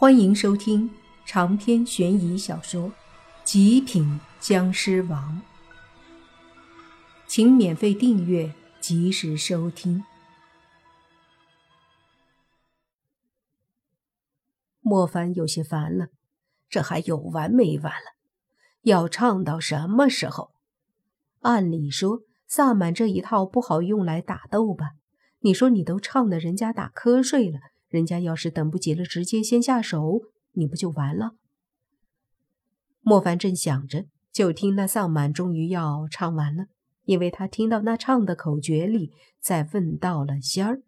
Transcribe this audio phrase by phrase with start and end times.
[0.00, 0.88] 欢迎收听
[1.26, 2.88] 长篇悬疑小说
[3.42, 5.42] 《极品僵尸王》，
[7.26, 10.04] 请免费订阅，及时收听。
[14.80, 16.10] 莫凡有些烦了，
[16.68, 18.12] 这还有完没完了？
[18.82, 20.52] 要唱到什么时候？
[21.40, 24.92] 按理说，萨满这一套不好用来打斗吧？
[25.40, 27.58] 你说你都唱的人家打瞌睡了。
[27.88, 30.20] 人家要是等不及了，直接先下手，
[30.52, 31.32] 你不就完了？
[33.00, 36.66] 莫凡正想着，就听那丧满终于要唱完了，
[37.04, 40.82] 因为他听到那唱的口诀里在问到了仙儿。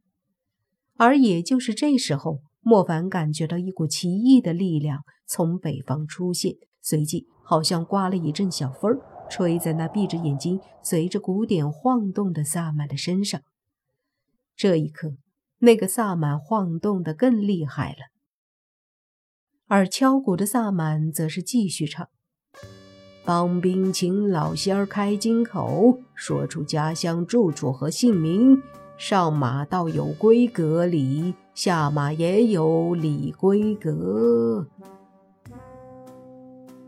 [0.96, 13.40] 而也就是这时候，莫凡感觉到一股奇异的力量从北方出现，随即好像刮了一阵小风，吹在那闭着眼睛、随着鼓点晃动的萨满的身上。
[14.54, 15.14] 这一刻。
[15.62, 18.06] 那个萨满晃动的更厉害了，
[19.66, 22.08] 而敲鼓的萨满则是继续唱
[23.26, 28.62] ：“帮兵请老仙儿开金口，说出家乡住处和姓名。
[28.96, 34.66] 上马倒有规格礼，下马也有礼规格。”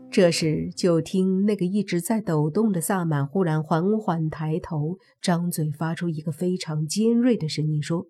[0.09, 8.07] 这时，就听那个一直在抖动的萨满忽然缓缓抬头，张嘴发出一个非常尖锐的声音说。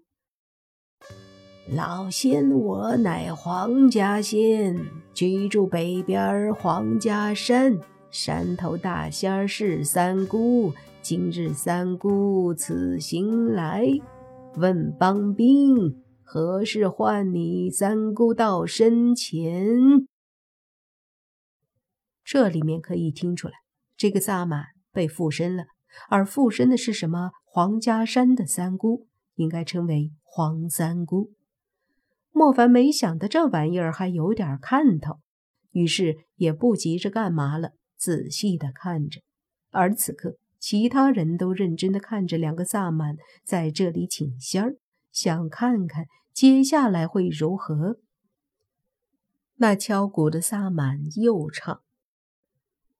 [1.69, 4.77] 老仙，我乃黄家仙，
[5.13, 7.79] 居住北边黄家山。
[8.11, 13.87] 山头大仙是三姑，今日三姑此行来，
[14.57, 19.65] 问帮兵何事唤你三姑到身前。
[22.25, 23.53] 这里面可以听出来，
[23.95, 25.63] 这个萨满被附身了，
[26.09, 27.31] 而附身的是什么？
[27.45, 31.31] 黄家山的三姑，应该称为黄三姑。
[32.35, 35.19] 莫凡没想到这玩意儿还有点看头，
[35.71, 39.21] 于是也不急着干嘛了，仔细的看着。
[39.69, 44.75] 而此刻，其他人都认真的看着两个萨满在这里请仙儿，
[45.11, 47.99] 想看看接下来会如何。
[49.57, 51.81] 那敲鼓的萨满又唱：“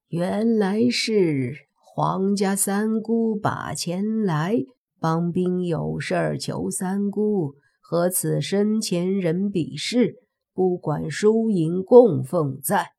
[0.09, 4.57] 原来是皇家三姑把钱来，
[4.99, 7.55] 帮兵有事儿求三姑。”
[7.85, 10.15] 和此生前人比试，
[10.53, 12.93] 不管输赢，供奉在。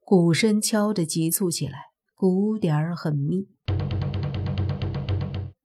[0.00, 1.78] 鼓声敲得急促起来，
[2.14, 3.46] 鼓点儿很密。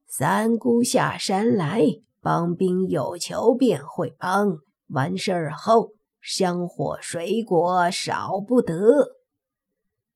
[0.06, 1.82] 三姑下山来，
[2.22, 4.58] 帮兵有求便会帮。
[4.90, 9.16] 完事儿后，香火水果少不得。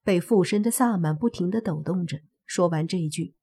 [0.03, 3.33] 被附身的萨满不停地抖动着，说完这一句，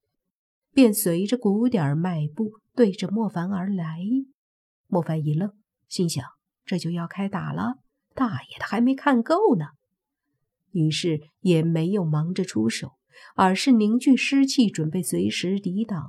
[0.71, 3.99] 便随着鼓点迈步，对着莫凡而来。
[4.87, 5.51] 莫凡一愣，
[5.87, 6.23] 心想
[6.65, 7.79] ：“这就要开打了，
[8.13, 9.65] 大爷的还没看够呢。”
[10.71, 12.91] 于是也没有忙着出手，
[13.35, 16.03] 而是凝聚尸气，准备随时抵挡。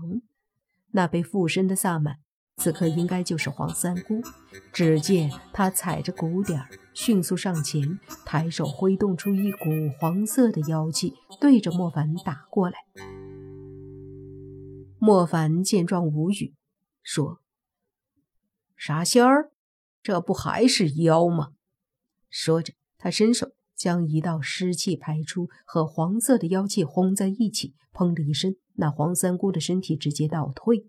[0.91, 2.17] 那被附身的萨满，
[2.57, 4.21] 此刻应该就是黄三姑。
[4.73, 6.61] 只见他踩着鼓点
[6.95, 9.69] 迅速上前，抬手挥动出一股
[10.01, 12.77] 黄色的妖气，对着莫凡打过来。
[14.99, 16.55] 莫凡见状无语，
[17.03, 17.41] 说。
[18.77, 19.51] 傻仙儿，
[20.03, 21.55] 这不还是妖吗？
[22.29, 27.75] 说着，他伸手将一道湿气排出，和黄色的妖气轰在一起。
[27.93, 30.87] 砰的一声，那黄三姑的身体直接倒退，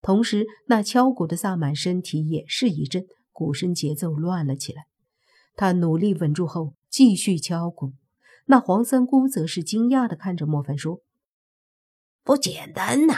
[0.00, 4.86] 同时那敲鼓的萨满身体也是一震，鼓声节奏乱了起来。
[5.54, 7.92] 他努力稳住后，继续敲鼓。
[8.46, 11.02] 那黄三姑则是惊讶地看着莫凡说
[12.24, 13.14] ：“不简单呐，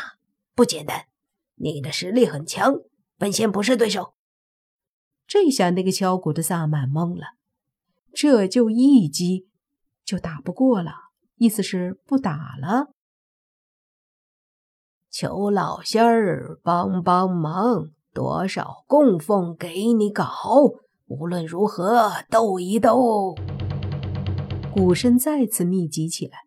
[0.57, 1.07] 不简单，
[1.55, 2.75] 你的实力很强。”
[3.21, 4.15] 本仙不是对手。
[5.27, 7.35] 这下那个敲鼓的萨满懵了，
[8.15, 9.47] 这就一击
[10.07, 10.91] 就打不过了，
[11.37, 12.95] 意思是不打了。
[15.11, 20.27] 求老仙儿帮帮忙，多少供奉给你搞。
[21.05, 23.37] 无论如何，斗一斗。
[24.73, 26.39] 鼓声再次密集起来，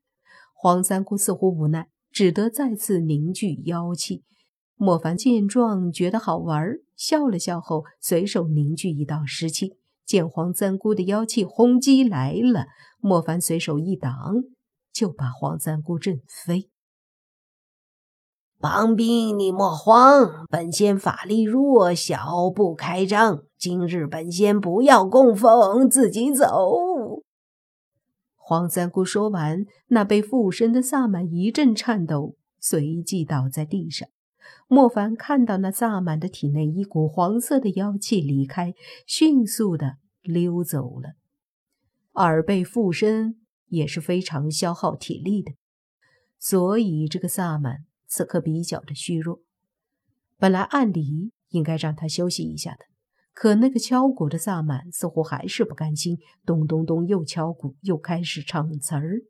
[0.56, 4.24] 黄三姑似乎无奈，只得再次凝聚妖气。
[4.75, 12.66] 莫凡见状，觉得好玩，笑了笑后，随手凝聚一道湿气，见黄三姑的妖气轰击来了，
[13.00, 14.44] 莫凡随手一挡，
[14.92, 16.70] 就把黄三姑震飞。
[18.60, 23.44] 帮兵，你莫慌，本仙法力弱小，不开张。
[23.58, 27.24] 今日本仙不要供奉，自己走。
[28.36, 34.08] 黄三姑说完，那被附身的萨满一阵颤抖，随即倒在地上。
[34.74, 38.74] 莫凡看到那萨满的体内一股黄色的妖气离开，
[39.06, 41.14] 迅速的溜走了。
[42.14, 45.54] 耳背附身也是非常消耗体力的，
[46.40, 49.42] 所以这个萨满此刻比较的虚弱。
[50.40, 52.80] 本来按理应该让他休息一下的，
[53.31, 56.18] 可那个敲鼓的萨满似乎还是不甘心，
[56.48, 59.22] 咚咚咚又敲鼓，又开始唱词儿。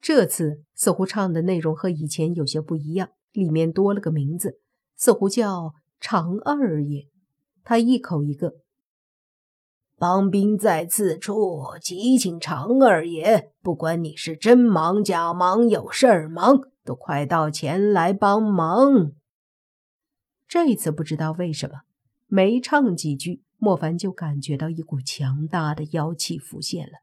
[0.00, 4.60] 这次似乎唱的内容和以前有些不一样，里面多了个名字，
[4.96, 7.08] 似乎叫常二爷。
[7.64, 8.54] 他一口一个。
[9.98, 13.52] 帮兵在此处，急请常二爷。
[13.62, 19.12] 不管你是真忙假忙，有事儿忙，都快到前来帮忙。
[20.48, 21.82] 这次不知道为什么，
[22.26, 26.94] 没唱几句，莫凡就感觉到一股强大的妖气浮现了。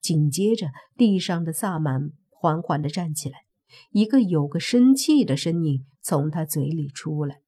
[0.00, 3.43] 紧接着，地上的萨满缓缓地站起来，
[3.90, 7.40] 一个有个生气的声音从他嘴里出来：“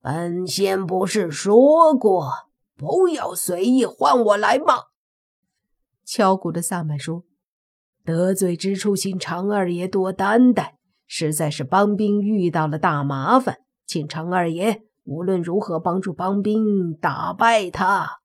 [0.00, 2.30] 本仙不是说过？”
[2.76, 4.74] 不要随意换我来吗？
[6.04, 7.22] 敲鼓的萨满说
[8.04, 10.76] ：“得罪之处，请常二爷多担待。
[11.06, 18.18] 实在是帮兵遇到了大麻烦，请常二爷无论如何帮助帮兵打败他。”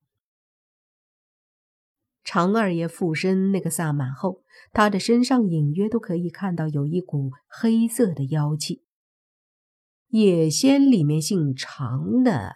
[2.31, 8.84] 常二爷附身那个萨满后，他的身上隐约都可以看到有一股黑色的妖气。
[10.10, 12.56] 野仙里面姓常的。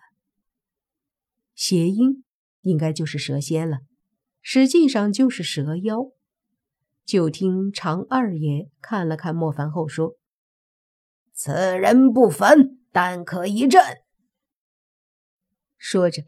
[1.55, 2.23] 谐音
[2.61, 3.79] 应该就是蛇仙了，
[4.43, 6.11] 实际上就是蛇妖。
[7.03, 10.17] 就听常二爷看了看莫凡后说
[11.33, 14.01] ：“此人不凡，但可一战。”
[15.79, 16.21] 说着，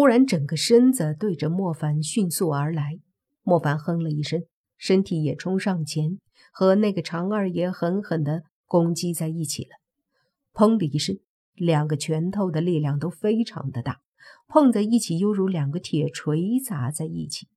[0.00, 3.00] 忽然整个身子对着莫凡迅速而来。
[3.42, 4.44] 莫凡哼了一声，
[4.78, 6.18] 身体也冲上前，
[6.54, 9.72] 和那个常二爷狠狠地攻击在一起了。
[10.54, 11.18] 砰的一声，
[11.52, 14.00] 两个拳头的力量都非常的大。
[14.48, 17.48] 碰在一起，犹如两个铁锤砸在一起。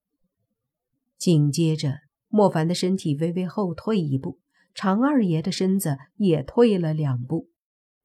[1.18, 4.40] 紧接着，莫凡的身体微微后退一步，
[4.74, 7.48] 常二爷的身子也退了两步。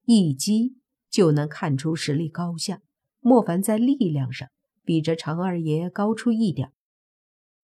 [0.05, 0.77] 一击
[1.11, 2.83] 就能看出实力高下。
[3.29, 4.49] 莫凡在力量上
[4.87, 6.73] 比这常二爷高出一点。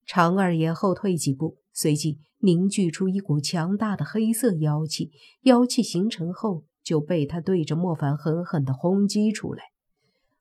[0.04, 5.10] 常二爷后退几步，随即凝聚出一股强大的黑色妖气。
[5.44, 9.62] 妖气形成后，就被他对着莫凡狠狠地轰击出来。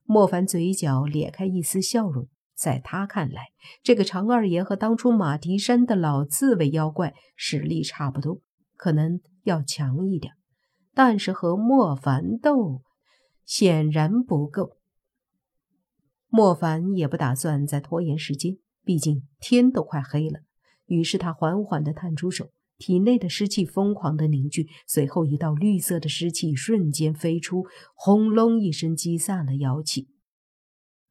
[0.03, 3.43] 莫凡嘴角咧开一丝笑容，在他看来，
[3.81, 8.41] 这个常二爷和当初马蹄山的老刺猬妖怪实力差不多，
[8.75, 10.33] 可能要强一点，
[10.93, 12.81] 但是和莫凡斗，
[13.45, 14.75] 显然不够。
[16.35, 20.39] 莫凡也不打算再拖延时间，毕竟天都快黑了。
[20.87, 22.49] 于是他缓缓地探出手。
[22.79, 30.09] 体内的湿气疯狂的凝聚，随后一道绿色的湿气瞬间飞出，轰隆一声击散了妖气。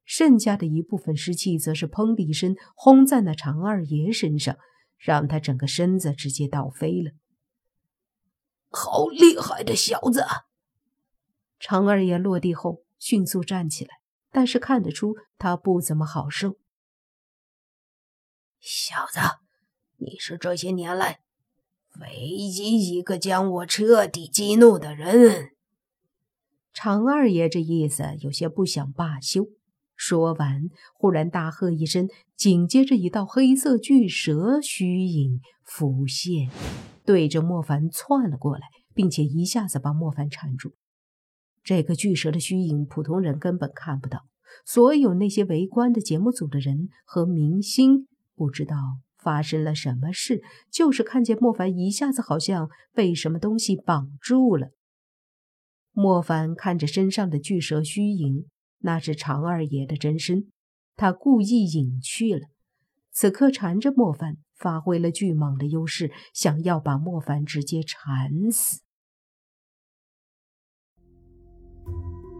[0.04, 4.56] 剩下的一部分湿气，则是砰的一声轰在那常二爷身上，
[4.98, 7.12] 让他整个身子直接倒飞了。
[8.68, 10.24] 好厉害的小子！
[11.60, 14.01] 常二爷落地后迅速站起来，
[14.32, 16.56] 但是看得出他不怎么好受。
[18.58, 19.20] 小子，
[19.98, 21.20] 你是这些年来……
[22.00, 25.50] 唯一一个将我彻底激怒的人，
[26.72, 29.48] 常二爷这意思有些不想罢休。
[29.94, 36.50] 说完，忽然大喝一声，紧接着一道黑色巨蛇虚影浮现，
[37.04, 38.62] 对着莫凡窜了过来，
[38.94, 40.72] 并且一下子把莫凡缠住。
[41.62, 44.26] 这个巨蛇的虚影，普通人根本看不到，
[44.64, 48.76] 所有那些围观的节目组的人和明星不知道。
[49.22, 50.42] 发生了什么事？
[50.68, 54.70] 就是看见莫凡一下子好像被什么东西绑住了。
[55.92, 58.46] 莫凡看着身上的巨蛇虚影，
[58.80, 60.50] 那是常二爷的真身，
[60.96, 62.48] 他故意隐去了。
[63.12, 68.80] 此刻缠着莫凡，发挥了巨蟒的优势，想要把莫凡直接缠死。